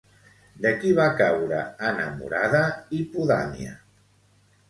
De 0.61 0.69
qui 0.83 0.93
va 0.99 1.03
caure 1.19 1.59
enamorada 1.89 2.63
Hipodamia? 3.01 3.77